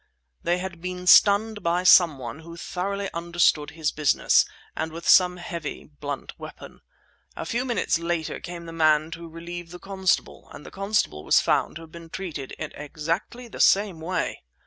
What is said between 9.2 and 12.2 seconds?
relieve the constable; and the constable was found to have been